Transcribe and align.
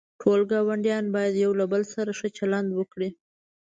ټول 0.21 0.41
گاونډیان 0.51 1.05
باید 1.15 1.41
یوله 1.43 1.65
بل 1.73 1.83
سره 1.93 2.11
ښه 2.19 2.27
چلند 2.37 2.69
وکړي. 2.73 3.09